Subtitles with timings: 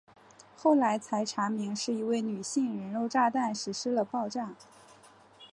[0.57, 4.55] 后来才查明是一位女性人肉炸弹实施了爆炸。